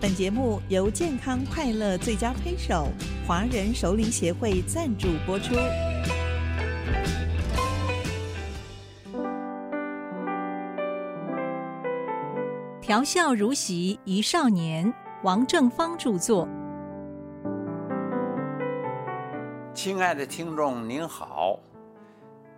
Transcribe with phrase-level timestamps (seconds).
[0.00, 2.86] 本节目由健康快乐最佳推手
[3.26, 5.56] 华人首领协会赞助播出。
[12.80, 14.94] 调笑如席一少年，
[15.24, 16.48] 王正芳著作。
[19.74, 21.58] 亲爱的听众您好，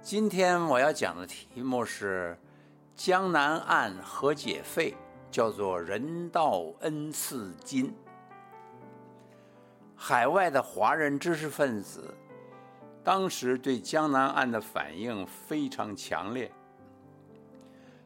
[0.02, 2.38] 今天我要讲的题目是
[2.94, 4.94] 江南案和解费，
[5.30, 7.94] 叫做人道恩赐金。
[9.94, 12.14] 海外的华人知识分子
[13.04, 16.50] 当时对江南案的反应非常强烈。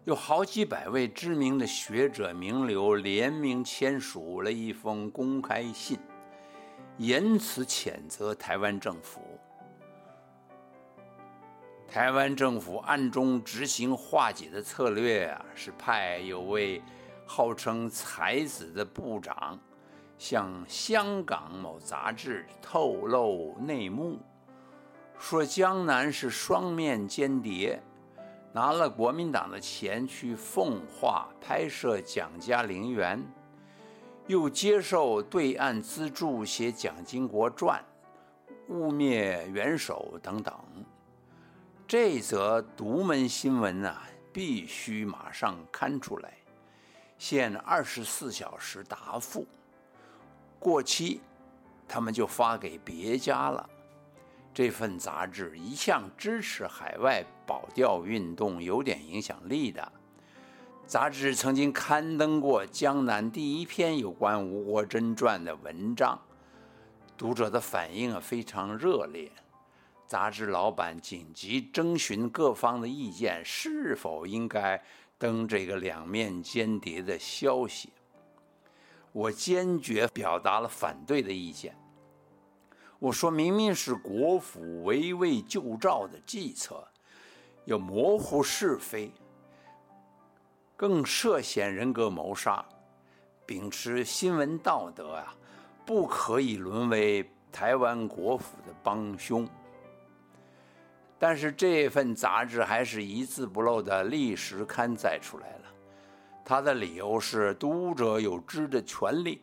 [0.04, 5.98] 有好几百位知名的学者名流联名签署了一封公开信，
[6.98, 9.22] 严词谴责台湾政府。
[11.88, 16.82] 台湾政府暗中执行化解的策略啊，是派有位
[17.26, 19.58] 号称才子的部长，
[20.18, 24.18] 向香港某杂志透露内幕，
[25.18, 27.82] 说江南是双面间谍。
[28.52, 33.18] 拿了国民党的钱去奉化拍摄《蒋家陵园》，
[34.28, 37.84] 又接受对岸资助写《蒋经国传》，
[38.72, 40.54] 污蔑元首等等。
[41.84, 46.34] 这则独门新闻啊，必须马上刊出来，
[47.24, 49.46] 限二十四小时答复，
[50.58, 51.22] 过期，
[51.88, 53.66] 他们就发给别家了。
[54.52, 59.90] 这份杂志一向支持海外保钓运动，有点影响力的。
[60.86, 66.20] 杂志曾经刊登过江南第一篇有关吴国桢传的文章，
[67.16, 69.32] 读者的反应啊非常热烈。
[70.06, 74.80] 杂志老板紧急征询各方的意见，是否应该
[75.24, 77.90] 登这个两面间谍的消息。
[79.10, 81.74] 我坚决表达了反对的意见。
[82.98, 86.86] 我说明明是国府围魏救赵的计策，
[87.64, 89.10] 要模糊是非，
[90.76, 92.62] 更涉嫌人格谋杀。
[93.46, 95.34] 秉持新闻道德啊，
[95.86, 99.48] 不可以沦为台湾国府的帮凶。
[101.18, 105.64] 但是这份杂志还是一字不漏的历史刊载出来了，
[106.44, 109.42] 他的理由是读者有知的权利，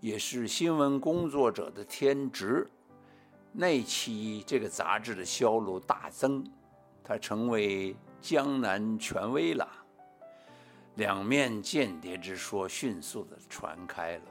[0.00, 2.68] 也是新闻工作者的天职。
[3.52, 6.44] 那期这个杂志的销路大增，
[7.04, 9.68] 它成为江南权威了。
[10.96, 14.22] 两面间谍之说迅速的传开了，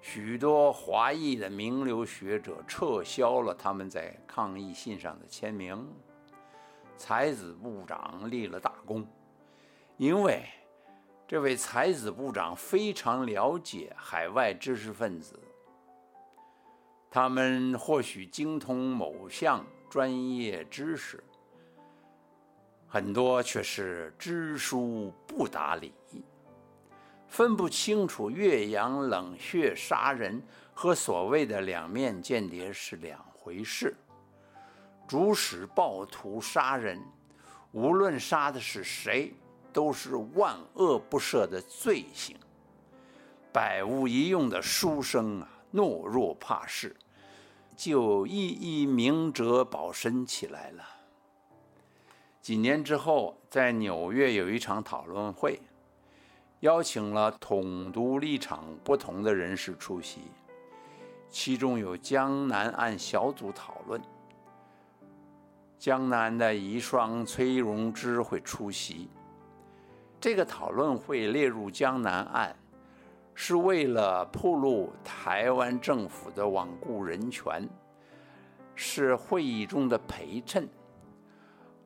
[0.00, 5.86] 许多华裔的名流学者撤销了他们在抗议信上的签名。
[6.96, 9.06] 才子部长立了大功，
[9.98, 10.42] 因为
[11.28, 15.38] 这位才子部长非常了解海外知识分子。
[17.08, 21.22] 他们或许精通某项专业知识，
[22.88, 25.94] 很多却是知书不达理，
[27.28, 30.42] 分不清楚岳阳冷血杀人
[30.74, 33.94] 和所谓的两面间谍是两回事。
[35.06, 37.00] 主使暴徒杀人，
[37.72, 39.32] 无论杀的是谁，
[39.72, 42.36] 都是万恶不赦的罪行。
[43.52, 45.48] 百无一用的书生啊！
[45.72, 46.96] 懦弱怕事，
[47.76, 50.82] 就一一明哲保身起来了。
[52.40, 55.60] 几年之后，在纽约有一场讨论会，
[56.60, 60.22] 邀请了统独立场不同的人士出席，
[61.28, 64.00] 其中有江南案小组讨论。
[65.78, 69.08] 江南的遗孀崔荣芝会出席
[70.20, 72.54] 这个讨论会，列入江南案。
[73.40, 77.68] 是为了铺露台湾政府的罔顾人权，
[78.74, 80.68] 是会议中的陪衬。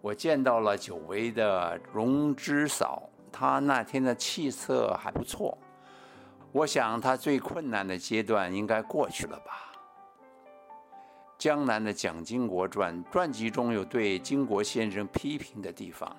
[0.00, 5.56] 我见到了久违的荣之嫂，他那天的气色还不错。
[6.52, 9.73] 我想他最困难的阶段应该过去了吧。
[11.38, 16.14] 江南的《蒋经国传》传记中有对经国先生批评的地方，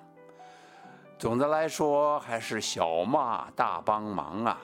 [1.18, 4.60] 总的来说还是小骂大帮忙啊。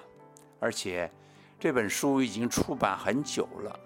[0.59, 1.11] 而且，
[1.59, 3.81] 这本书已经出版很久了。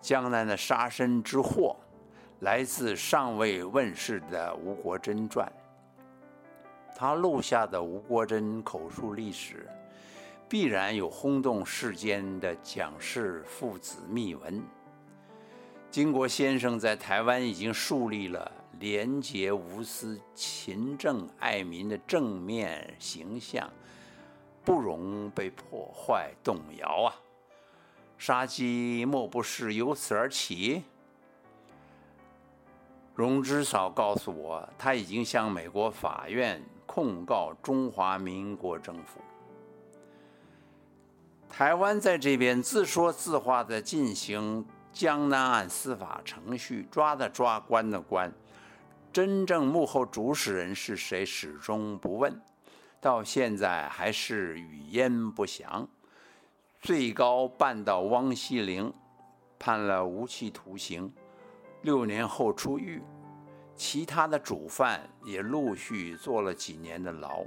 [0.00, 1.74] 江南的杀身之祸，
[2.40, 5.50] 来自尚未问世的吴国桢传。
[6.96, 9.66] 他录下的吴国桢口述历史，
[10.48, 14.62] 必然有轰动世间的蒋氏父子秘闻。
[15.90, 23.68] 金国先生在台湾已经树立了廉洁无私、勤政爱民的正面形象。
[24.62, 27.16] 不容被破坏动摇啊！
[28.18, 30.82] 杀机莫不是由此而起？
[33.20, 39.20] 荣之嫂告诉我，他已经向美国法院控告中华民国政府。
[41.50, 48.32] 台湾在这边自说自话的进行江南案司法程序，抓的抓，关的关，
[49.12, 52.40] 真正幕后主使人是谁，始终不问，
[53.02, 55.86] 到现在还是语焉不详。
[56.80, 58.90] 最高办到汪希龄，
[59.58, 61.12] 判了无期徒刑，
[61.82, 63.02] 六年后出狱，
[63.74, 67.42] 其他的主犯也陆续坐了几年的牢，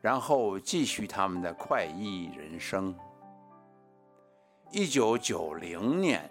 [0.00, 2.94] 然后继续他们的快意人生。
[4.72, 6.28] 一九九零年，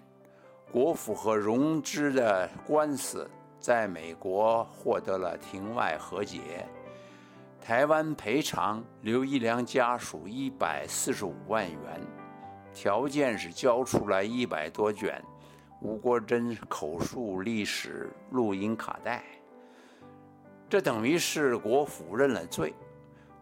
[0.70, 6.66] 国府和荣之的官司在美国获得了庭外和解，
[7.60, 12.00] 台湾赔偿刘一良家属一百四十五万元，
[12.74, 15.22] 条件是交出来一百多卷
[15.82, 19.24] 吴国桢口述历史录音卡带。
[20.68, 22.72] 这等于是国府认了罪，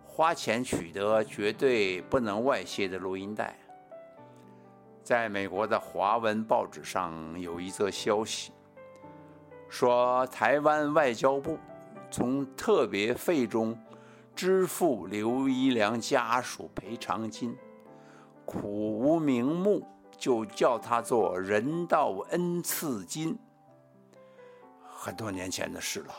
[0.06, 3.54] 花钱取得绝对不能外泄的录音带。
[5.04, 8.52] 在美国的华文报纸上有一则消息，
[9.68, 11.58] 说台湾外交部
[12.10, 13.78] 从特别费中
[14.34, 17.54] 支付刘一良家属赔偿金，
[18.46, 19.86] 苦无名目，
[20.20, 23.36] 就叫他做人道恩赐金。
[24.84, 26.14] 很多年前的事了，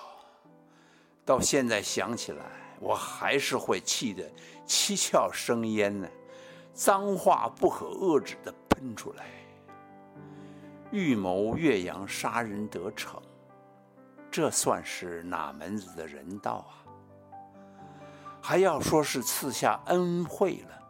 [1.24, 2.44] 到现在想起来，
[2.82, 4.30] 我还是会气得
[4.66, 6.10] 七窍生烟呢，
[6.74, 8.54] 脏话不可遏制的。
[8.82, 9.26] 喷出来，
[10.90, 13.22] 预谋岳阳杀人得逞，
[14.32, 16.74] 这算是哪门子的人道啊？
[18.42, 20.82] 还要说是赐下恩惠了，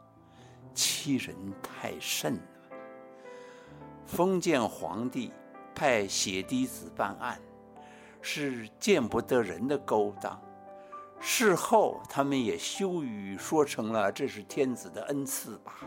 [0.74, 2.40] 欺人太甚。
[4.12, 5.32] 封建皇帝
[5.74, 7.40] 派血滴子办案，
[8.22, 10.38] 是见不得人的勾当。
[11.22, 15.80] 事后他们也羞于说成了这是天子的恩赐吧。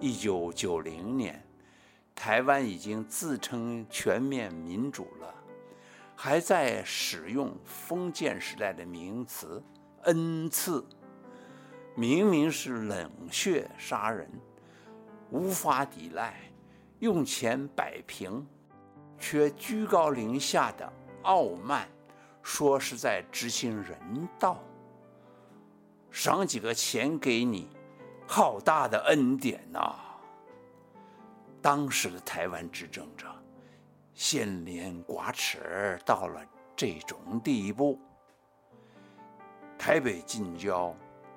[0.00, 1.40] 一九九零年，
[2.16, 5.32] 台湾已经自称全面民主了，
[6.16, 9.62] 还在使用封建时代的名词
[10.02, 10.84] “恩赐”，
[11.94, 14.28] 明明是冷血杀人，
[15.30, 16.34] 无法抵赖，
[17.02, 18.46] 用钱摆平，
[19.18, 21.88] 却居高临下的傲慢，
[22.44, 23.98] 说是在执行人
[24.38, 24.62] 道，
[26.12, 27.68] 赏几个钱给你。
[28.24, 29.96] 好大的恩典呐！
[31.60, 33.26] 当时的台湾执政者，
[34.14, 36.40] 先廉寡耻到了
[36.76, 37.98] 这种地步。
[39.76, 40.94] 台北近郊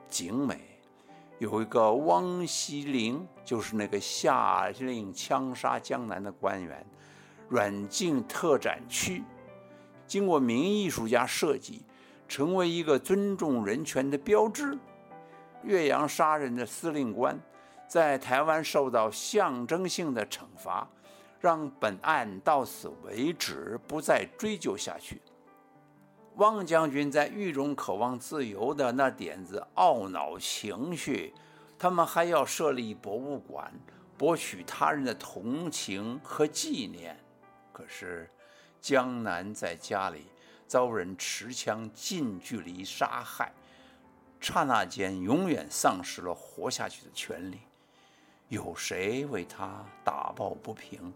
[0.08, 0.75] 景美
[1.38, 6.86] 有一个汪锡龄，就是那个下令枪杀江南的官员，
[7.50, 9.22] 软禁特展区，
[10.08, 11.84] 经过名艺术家设计，
[12.28, 14.78] 成为一个尊重人权的标志。
[15.64, 17.38] 岳阳杀人的司令官，
[17.88, 20.88] 在台湾受到象征性的惩罚，
[21.40, 25.22] 让本案到此为止，不再追究下去。
[26.38, 31.34] 汪将军在狱中渴望自由的那点子懊恼情绪，
[31.80, 33.72] 他们还要设立博物馆，
[34.18, 37.18] 博取他人的同情和纪念。
[37.72, 38.30] 可是，
[38.82, 40.26] 江南在家里
[40.68, 43.54] 遭人持枪近距离杀害。
[44.42, 47.60] 刹那间，永远丧失了活下去的权利。
[48.50, 51.14] 有谁为他打抱不平？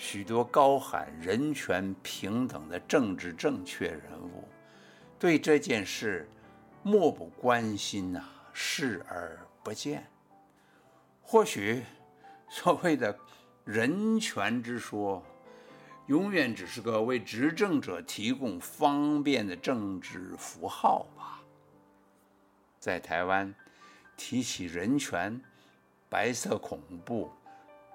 [0.00, 4.46] 许多高喊人权平等的政治正确人物，
[5.18, 6.28] 对这件事
[6.84, 10.06] 漠不关心呐，视而不见。
[11.20, 11.82] 或许，
[12.48, 13.18] 所谓的
[13.64, 15.20] 人权之说，
[16.06, 21.40] 永远只是个为执政者提供方便的政治符号吧。
[22.78, 23.52] 在台湾，
[24.16, 25.38] 提起人权、
[26.08, 27.28] 白色恐怖，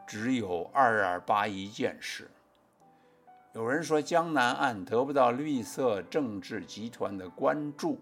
[0.05, 2.29] 只有二二八一件事。
[3.53, 7.99] 有人说，江南案得不到绿色政治集团的关注，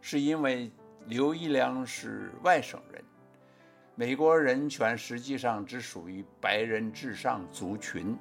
[0.00, 0.70] 是因为
[1.06, 3.04] 刘一良是外省人。
[3.94, 8.16] 美国人权实际上只属于白人至上族群。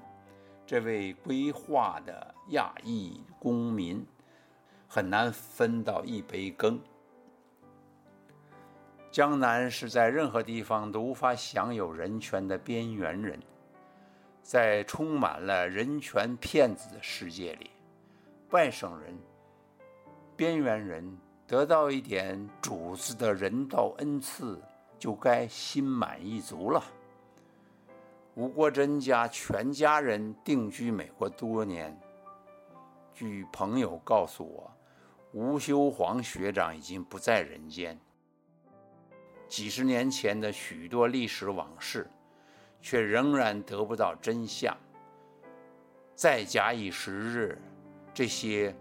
[0.65, 4.05] 这位规划的亚裔公民，
[4.87, 6.79] 很难分到一杯羹。
[9.11, 13.39] 江南是在任何地方都无法享有人权的边缘人，
[14.43, 17.71] 在充满了人权骗子的世界里，
[18.51, 19.17] 外省人、
[20.35, 24.61] 边缘人得到一点主子的人道恩赐，
[24.99, 26.83] 就该心满意足了。
[28.35, 31.99] 吴国珍家全家人定居美国多年，
[33.11, 34.71] 据朋友告诉我，
[35.33, 37.99] 吴修煌学长已经不在人间。
[39.49, 42.09] 几十年前的许多历史往事，
[42.81, 44.77] 却仍然得不到真相。
[46.15, 47.57] 再假以时日，
[48.13, 48.73] 这些。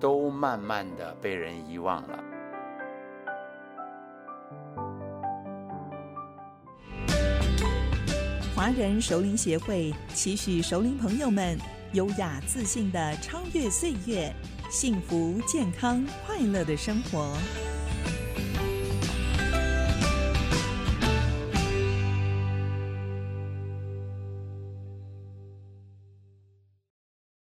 [0.00, 2.24] 都慢慢的被人遗忘了。
[8.54, 11.58] 华人熟龄协会期许熟龄朋友们
[11.94, 14.32] 优雅自信的超越岁月，
[14.70, 17.36] 幸福健康快乐的生活。